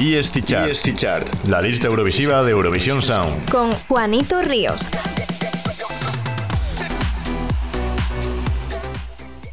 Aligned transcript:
Chart. 0.00 0.70
ESC 0.70 0.96
Chart. 0.96 1.44
La 1.44 1.60
lista 1.60 1.86
eurovisiva 1.86 2.42
de 2.42 2.52
Eurovisión 2.52 3.02
Sound. 3.02 3.50
Con 3.50 3.70
Juanito 3.70 4.40
Ríos. 4.40 4.88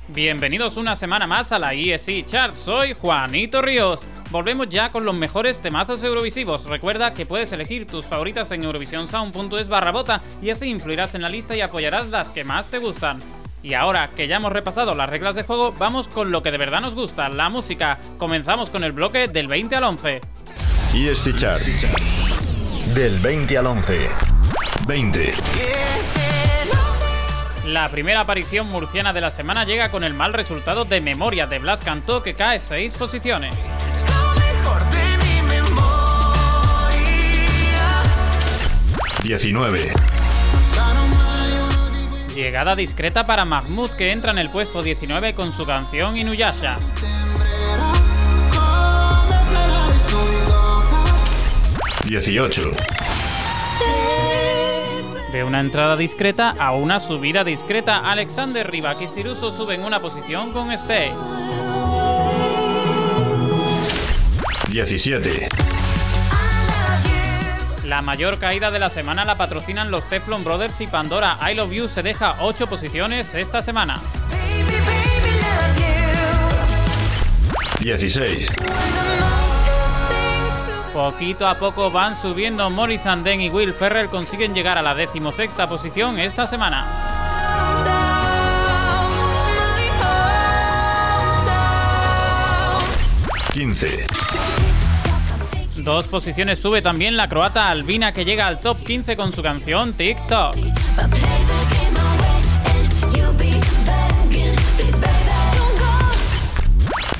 Bienvenidos 0.08 0.78
una 0.78 0.96
semana 0.96 1.28
más 1.28 1.52
a 1.52 1.60
la 1.60 1.74
ESC 1.74 2.26
Chart. 2.26 2.56
Soy 2.56 2.94
Juanito 2.94 3.62
Ríos. 3.62 4.00
Volvemos 4.32 4.70
ya 4.70 4.90
con 4.90 5.04
los 5.04 5.16
mejores 5.16 5.60
temazos 5.62 6.02
eurovisivos. 6.02 6.64
Recuerda 6.64 7.14
que 7.14 7.26
puedes 7.26 7.52
elegir 7.52 7.86
tus 7.86 8.06
favoritas 8.06 8.50
en 8.52 8.64
eurovisionsound.es 8.64 9.68
barra 9.68 9.92
bota 9.92 10.22
y 10.42 10.50
así 10.50 10.68
influirás 10.68 11.14
en 11.14 11.24
la 11.24 11.30
lista 11.30 11.58
y 11.58 11.62
apoyarás 11.62 12.08
las 12.08 12.30
que 12.30 12.46
más 12.46 12.68
te 12.70 12.78
gustan. 12.78 13.20
Y 13.64 13.74
ahora 13.74 14.12
que 14.16 14.28
ya 14.28 14.38
hemos 14.38 14.54
repasado 14.54 14.96
las 14.96 15.10
reglas 15.10 15.36
de 15.36 15.44
juego, 15.44 15.74
vamos 15.74 16.08
con 16.08 16.32
lo 16.32 16.42
que 16.42 16.52
de 16.52 16.58
verdad 16.58 16.80
nos 16.80 16.96
gusta, 16.96 17.28
la 17.28 17.50
música. 17.50 18.00
Comenzamos 18.18 18.70
con 18.70 18.86
el 18.86 18.94
bloque 18.94 19.28
del 19.28 19.48
20 19.50 19.76
al 19.76 19.84
11. 19.84 20.22
ESC 20.94 21.38
Chart. 21.38 21.62
Del 22.96 23.20
20 23.20 23.58
al 23.58 23.68
11. 23.68 24.10
20. 24.88 25.34
La 27.66 27.90
primera 27.90 28.22
aparición 28.22 28.68
murciana 28.68 29.14
de 29.14 29.22
la 29.22 29.30
semana 29.30 29.66
llega 29.66 29.92
con 29.92 30.04
el 30.04 30.14
mal 30.14 30.34
resultado 30.34 30.86
de 30.86 31.02
Memoria 31.02 31.46
de 31.46 31.60
Blas 31.60 31.82
Cantó 31.82 32.24
que 32.24 32.34
cae 32.36 32.60
6 32.60 32.94
posiciones. 32.94 33.54
19. 39.24 39.92
Llegada 42.34 42.76
discreta 42.76 43.26
para 43.26 43.46
Mahmoud 43.46 43.92
que 43.92 44.12
entra 44.12 44.32
en 44.32 44.38
el 44.38 44.50
puesto 44.50 44.82
19 44.82 45.36
con 45.36 45.52
su 45.52 45.66
canción 45.66 46.18
Inuyasha. 46.18 46.78
18. 52.08 52.72
De 55.34 55.44
una 55.44 55.60
entrada 55.60 55.98
discreta 55.98 56.56
a 56.58 56.72
una 56.72 57.02
subida 57.02 57.44
discreta, 57.44 58.10
Alexander 58.10 58.70
Rybak 58.70 59.02
y 59.02 59.08
Siruso 59.08 59.56
suben 59.56 59.84
una 59.84 60.00
posición 60.00 60.54
con 60.54 60.72
Stay. 60.72 61.12
17. 64.70 65.50
La 67.84 68.02
mayor 68.02 68.40
caída 68.40 68.72
de 68.72 68.80
la 68.80 68.90
semana 68.90 69.26
la 69.26 69.36
patrocinan 69.36 69.92
los 69.92 70.08
Teflon 70.10 70.46
Brothers 70.46 70.80
y 70.80 70.88
Pandora 70.88 71.38
I 71.50 71.56
Love 71.56 71.72
You 71.72 71.88
se 71.90 72.04
deja 72.04 72.38
8 72.40 72.68
posiciones 72.68 73.34
esta 73.36 73.62
semana. 73.62 74.00
16. 77.82 78.50
Poquito 80.98 81.48
a 81.48 81.54
poco 81.60 81.92
van 81.92 82.18
subiendo 82.20 82.68
Morris 82.72 83.04
Den 83.24 83.40
y 83.40 83.52
Will 83.52 83.72
Ferrell 83.72 84.10
consiguen 84.10 84.56
llegar 84.56 84.80
a 84.80 84.82
la 84.82 84.96
decimosexta 84.96 85.70
posición 85.70 86.18
esta 86.18 86.48
semana. 86.48 86.88
Dos 95.84 96.08
posiciones 96.08 96.58
sube 96.58 96.82
también 96.82 97.16
la 97.16 97.30
croata 97.30 97.70
Albina 97.70 98.12
que 98.12 98.26
llega 98.26 98.48
al 98.48 98.60
top 98.60 98.84
15 98.84 99.16
con 99.16 99.32
su 99.32 99.44
canción 99.44 99.94
TikTok. 99.94 100.56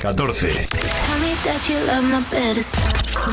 14. 0.00 0.68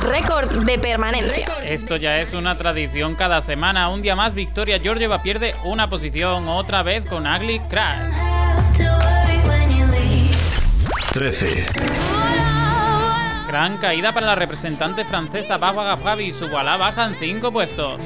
Récord 0.01 0.65
de 0.65 0.79
permanencia. 0.79 1.47
Esto 1.63 1.95
ya 1.97 2.19
es 2.21 2.33
una 2.33 2.57
tradición 2.57 3.15
cada 3.15 3.41
semana. 3.41 3.89
Un 3.89 4.01
día 4.01 4.15
más, 4.15 4.33
Victoria 4.33 4.79
Georgieva 4.79 5.21
pierde 5.21 5.55
una 5.63 5.89
posición 5.89 6.47
otra 6.47 6.81
vez 6.81 7.05
con 7.05 7.27
Ugly 7.27 7.59
Crash. 7.69 8.13
13. 11.13 11.65
Gran 13.47 13.77
caída 13.77 14.11
para 14.13 14.25
la 14.25 14.35
representante 14.35 15.05
francesa 15.05 15.57
Barbara 15.57 15.97
Fabi. 15.97 16.33
Su 16.33 16.49
voilà 16.49 16.77
baja 16.77 17.05
en 17.05 17.15
5 17.15 17.51
puestos. 17.51 18.01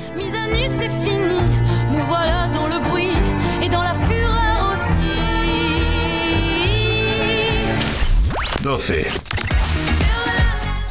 12. 8.89 9.07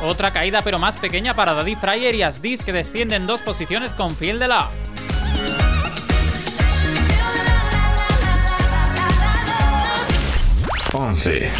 Otra 0.02 0.32
caída 0.32 0.62
pero 0.62 0.78
más 0.78 0.96
pequeña 0.96 1.34
para 1.34 1.54
Daddy 1.54 1.74
Fryer 1.74 2.14
y 2.14 2.22
Asdis 2.22 2.62
que 2.62 2.72
descienden 2.72 3.26
dos 3.26 3.40
posiciones 3.40 3.92
con 3.92 4.14
Fiel 4.14 4.38
de 4.38 4.48
la. 4.48 4.68
11. 10.92 11.50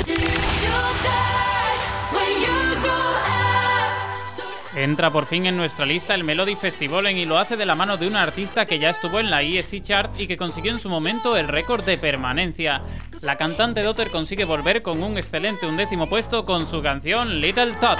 Entra 4.78 5.10
por 5.10 5.26
fin 5.26 5.44
en 5.46 5.56
nuestra 5.56 5.84
lista 5.84 6.14
el 6.14 6.22
Melody 6.22 6.54
Festival 6.54 7.10
y 7.10 7.24
lo 7.24 7.36
hace 7.38 7.56
de 7.56 7.66
la 7.66 7.74
mano 7.74 7.96
de 7.96 8.06
una 8.06 8.22
artista 8.22 8.64
que 8.64 8.78
ya 8.78 8.90
estuvo 8.90 9.18
en 9.18 9.28
la 9.28 9.42
ESC 9.42 9.82
Chart 9.82 10.12
y 10.20 10.28
que 10.28 10.36
consiguió 10.36 10.70
en 10.70 10.78
su 10.78 10.88
momento 10.88 11.36
el 11.36 11.48
récord 11.48 11.82
de 11.82 11.98
permanencia. 11.98 12.82
La 13.22 13.36
cantante 13.36 13.82
Dotter 13.82 14.08
consigue 14.08 14.44
volver 14.44 14.80
con 14.80 15.02
un 15.02 15.18
excelente 15.18 15.66
undécimo 15.66 16.08
puesto 16.08 16.44
con 16.44 16.68
su 16.68 16.80
canción 16.80 17.40
Little 17.40 17.74
Tot. 17.80 17.98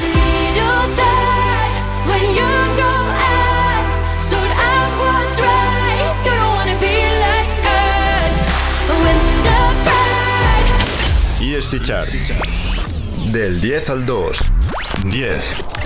ESC 11.41 11.83
Chart. 11.83 12.09
Del 13.33 13.61
10 13.61 13.91
al 13.91 14.07
2. 14.07 14.39
10. 15.07 15.78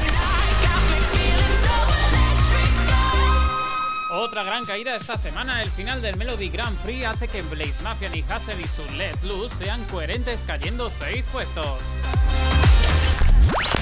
Otra 4.33 4.45
gran 4.45 4.65
caída 4.65 4.97
esta 4.97 5.19
semana, 5.19 5.61
el 5.61 5.71
final 5.71 6.01
del 6.01 6.17
Melody 6.17 6.49
Grand 6.49 6.75
Prix 6.79 7.05
hace 7.05 7.29
que 7.29 7.43
Blaze 7.43 7.75
Mafia 7.83 8.09
y 8.15 8.25
Hassel 8.27 8.59
y 8.63 8.65
su 8.65 8.97
Let 8.97 9.17
Loose 9.25 9.55
sean 9.59 9.85
coherentes 9.91 10.41
cayendo 10.47 10.91
6 11.01 11.27
puestos. 11.31 11.81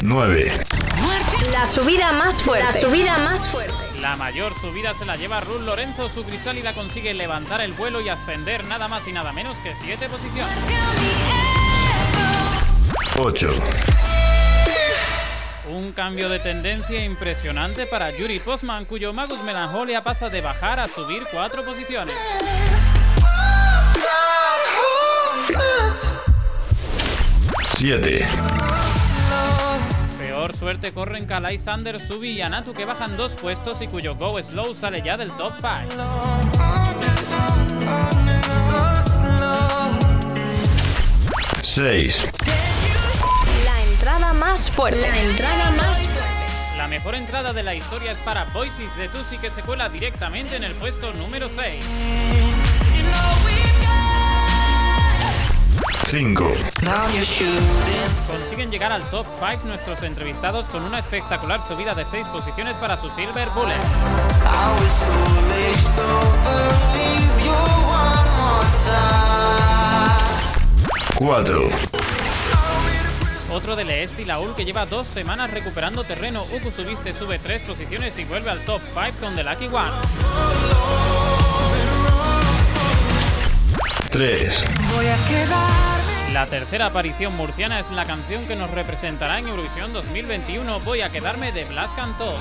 9. 0.02 0.52
La 1.52 1.66
subida 1.66 2.10
más 2.10 2.42
fuerte. 2.42 2.64
La 2.64 2.72
subida 2.72 3.18
más 3.18 3.46
fuerte. 3.46 4.00
La 4.00 4.16
mayor 4.16 4.52
subida 4.60 4.92
se 4.94 5.04
la 5.04 5.14
lleva 5.14 5.40
Ruth 5.40 5.60
Lorenzo, 5.60 6.08
su 6.08 6.24
la 6.64 6.74
consigue 6.74 7.14
levantar 7.14 7.60
el 7.60 7.72
vuelo 7.74 8.00
y 8.00 8.08
ascender 8.08 8.64
nada 8.64 8.88
más 8.88 9.06
y 9.06 9.12
nada 9.12 9.30
menos 9.32 9.56
que 9.58 9.72
7 9.84 10.08
posiciones. 10.08 10.58
8. 13.20 13.50
Un 15.80 15.92
cambio 15.92 16.28
de 16.28 16.38
tendencia 16.38 17.02
impresionante 17.02 17.86
para 17.86 18.10
Yuri 18.10 18.38
Postman, 18.38 18.84
cuyo 18.84 19.14
Magus 19.14 19.42
Melancholia 19.44 20.02
pasa 20.02 20.28
de 20.28 20.42
bajar 20.42 20.78
a 20.78 20.86
subir 20.88 21.22
cuatro 21.32 21.64
posiciones. 21.64 22.14
Siete. 27.78 28.26
Peor 30.18 30.54
suerte 30.54 30.92
corren 30.92 31.24
Kalai 31.24 31.58
Sanders, 31.58 32.02
Subi 32.06 32.32
y 32.32 32.42
Anatu 32.42 32.74
que 32.74 32.84
bajan 32.84 33.16
dos 33.16 33.32
puestos 33.32 33.80
y 33.80 33.86
cuyo 33.86 34.16
Go 34.16 34.40
Slow 34.42 34.74
sale 34.74 35.00
ya 35.00 35.16
del 35.16 35.30
top 35.32 35.54
5. 35.62 35.70
6. 41.62 42.59
La 44.50 44.56
entrada 44.56 44.66
más 44.66 44.70
fuerte. 44.72 45.00
La 45.00 45.20
entrada 45.20 45.70
más 45.70 45.98
fuerte. 45.98 46.76
La 46.76 46.88
mejor 46.88 47.14
entrada 47.14 47.52
de 47.52 47.62
la 47.62 47.72
historia 47.72 48.10
es 48.10 48.18
para 48.18 48.46
Voices 48.46 48.96
de 48.96 49.08
Tusi 49.08 49.38
que 49.38 49.48
se 49.48 49.62
cuela 49.62 49.88
directamente 49.88 50.56
en 50.56 50.64
el 50.64 50.74
puesto 50.74 51.12
número 51.12 51.48
6. 51.48 51.84
5. 56.10 56.52
Consiguen 58.26 58.72
llegar 58.72 58.90
al 58.90 59.08
top 59.10 59.24
5 59.38 59.66
nuestros 59.66 60.02
entrevistados 60.02 60.66
con 60.66 60.82
una 60.82 60.98
espectacular 60.98 61.60
subida 61.68 61.94
de 61.94 62.04
6 62.04 62.26
posiciones 62.26 62.74
para 62.78 62.96
su 62.96 63.08
Silver 63.10 63.48
Bullet. 63.50 63.76
4. 71.14 71.99
Otro 73.52 73.74
del 73.74 73.90
Este 73.90 74.22
y 74.22 74.24
Laul 74.26 74.54
que 74.54 74.64
lleva 74.64 74.86
dos 74.86 75.08
semanas 75.08 75.50
recuperando 75.50 76.04
terreno. 76.04 76.44
Uku 76.44 76.70
Subiste 76.70 77.12
sube 77.12 77.38
tres 77.40 77.62
posiciones 77.62 78.16
y 78.16 78.24
vuelve 78.24 78.48
al 78.50 78.60
top 78.60 78.80
5 78.94 79.18
con 79.20 79.34
The 79.34 79.42
Lucky 79.42 79.66
One. 79.66 79.90
3. 84.10 84.64
La 86.32 86.46
tercera 86.46 86.86
aparición 86.86 87.34
murciana 87.34 87.80
es 87.80 87.90
la 87.90 88.04
canción 88.04 88.46
que 88.46 88.54
nos 88.54 88.70
representará 88.70 89.40
en 89.40 89.48
Eurovisión 89.48 89.92
2021. 89.92 90.80
Voy 90.80 91.00
a 91.00 91.10
quedarme 91.10 91.50
de 91.50 91.64
Blas 91.64 91.90
Cantó. 91.96 92.36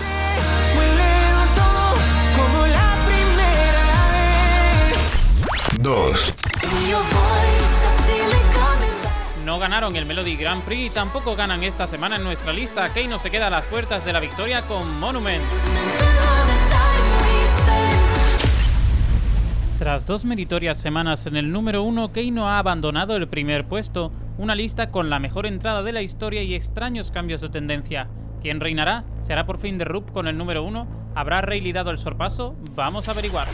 Ganaron 9.80 9.96
el 9.96 10.06
Melody 10.06 10.36
Grand 10.36 10.62
Prix 10.62 10.92
y 10.92 10.94
tampoco 10.94 11.38
ganan 11.38 11.64
esta 11.64 11.88
semana 11.88 12.18
en 12.18 12.24
nuestra 12.26 12.52
lista. 12.52 12.94
Keino 12.94 13.18
se 13.18 13.32
queda 13.32 13.48
a 13.48 13.50
las 13.50 13.64
puertas 13.64 14.04
de 14.04 14.12
la 14.12 14.20
victoria 14.20 14.64
con 14.64 15.00
Monument. 15.00 15.42
Tras 19.78 20.06
dos 20.06 20.26
meritorias 20.26 20.78
semanas 20.78 21.26
en 21.28 21.38
el 21.38 21.50
número 21.50 21.84
uno, 21.84 22.12
Keino 22.12 22.50
ha 22.50 22.60
abandonado 22.60 23.16
el 23.16 23.30
primer 23.30 23.70
puesto, 23.70 24.12
una 24.38 24.54
lista 24.54 24.92
con 24.92 25.10
la 25.10 25.18
mejor 25.18 25.46
entrada 25.46 25.82
de 25.82 25.94
la 25.94 26.02
historia 26.02 26.44
y 26.44 26.56
extraños 26.56 27.10
cambios 27.10 27.40
de 27.40 27.48
tendencia. 27.48 28.10
¿Quién 28.42 28.60
reinará? 28.60 29.06
¿Será 29.22 29.46
por 29.46 29.60
fin 29.60 29.78
The 29.78 29.86
Rup 29.86 30.12
con 30.12 30.28
el 30.28 30.38
número 30.38 30.62
uno? 30.62 30.90
¿Habrá 31.16 31.40
Rayleigh 31.40 31.72
dado 31.72 31.92
el 31.92 32.00
sorpaso? 32.00 32.54
Vamos 32.76 33.08
a 33.08 33.12
averiguar. 33.12 33.48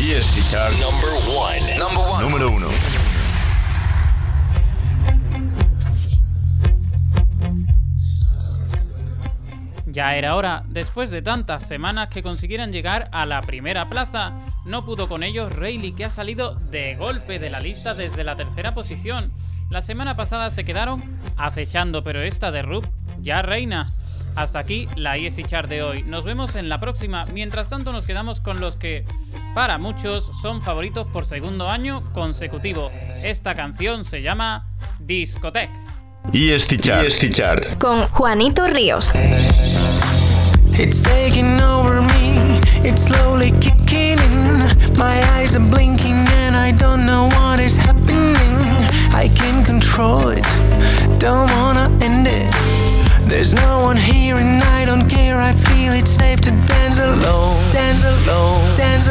ESC 0.00 0.50
Chart 0.50 0.72
Number 0.80 1.10
one. 1.36 1.78
Number 1.78 2.04
one. 2.08 2.24
número 2.24 2.48
1. 2.48 2.66
Ya 9.92 10.14
era 10.14 10.36
hora, 10.36 10.62
después 10.68 11.10
de 11.10 11.20
tantas 11.20 11.66
semanas, 11.66 12.08
que 12.08 12.22
consiguieran 12.22 12.72
llegar 12.72 13.08
a 13.12 13.26
la 13.26 13.42
primera 13.42 13.88
plaza. 13.88 14.32
No 14.64 14.84
pudo 14.84 15.08
con 15.08 15.22
ellos 15.22 15.54
Rayleigh, 15.54 15.94
que 15.94 16.04
ha 16.04 16.10
salido 16.10 16.54
de 16.54 16.94
golpe 16.94 17.38
de 17.40 17.50
la 17.50 17.58
lista 17.58 17.94
desde 17.94 18.22
la 18.22 18.36
tercera 18.36 18.72
posición. 18.72 19.32
La 19.68 19.82
semana 19.82 20.16
pasada 20.16 20.50
se 20.50 20.64
quedaron 20.64 21.02
acechando, 21.36 22.04
pero 22.04 22.22
esta 22.22 22.52
de 22.52 22.62
Rup 22.62 22.86
ya 23.20 23.42
reina. 23.42 23.86
Hasta 24.36 24.60
aquí 24.60 24.88
la 24.94 25.16
ESI 25.16 25.42
Chart 25.44 25.68
de 25.68 25.82
hoy. 25.82 26.04
Nos 26.04 26.24
vemos 26.24 26.54
en 26.54 26.68
la 26.68 26.78
próxima. 26.78 27.24
Mientras 27.26 27.68
tanto, 27.68 27.92
nos 27.92 28.06
quedamos 28.06 28.40
con 28.40 28.60
los 28.60 28.76
que, 28.76 29.04
para 29.54 29.78
muchos, 29.78 30.30
son 30.40 30.62
favoritos 30.62 31.08
por 31.10 31.26
segundo 31.26 31.68
año 31.68 32.12
consecutivo. 32.12 32.92
Esta 33.24 33.56
canción 33.56 34.04
se 34.04 34.22
llama 34.22 34.68
Discotech. 35.00 35.70
ESC 36.28 36.78
Chart. 36.80 37.06
ESC 37.06 37.34
Chart. 37.34 37.78
Con 37.78 38.06
Juanito 38.08 38.66
Ríos. 38.68 39.10
It's 40.72 41.02
taking 41.02 41.60
over 41.60 42.00
me, 42.00 42.60
it's 42.86 43.02
slowly 43.06 43.50
kicking 43.60 44.18
in. 44.18 44.96
My 44.96 45.20
eyes 45.34 45.56
are 45.56 45.68
blinking 45.70 46.26
and 46.44 46.56
I 46.56 46.70
don't 46.72 47.04
know 47.04 47.28
what 47.28 47.58
is 47.58 47.76
happening. 47.76 48.36
I 49.12 49.28
can't 49.34 49.66
control 49.66 50.28
it, 50.28 50.44
don't 51.18 51.50
wanna 51.50 51.90
end 52.00 52.28
it. 52.28 52.54
There's 53.28 53.52
no 53.52 53.80
one 53.80 53.96
here 53.96 54.36
and 54.36 54.62
I 54.62 54.84
don't 54.84 55.08
care, 55.08 55.40
I 55.40 55.52
feel 55.52 55.92
it's 55.92 56.10
safe 56.10 56.40
to 56.42 56.50
dance 56.50 56.98
alone. 56.98 57.58
Dance 57.72 58.04
alone, 58.04 58.76
dance 58.76 59.08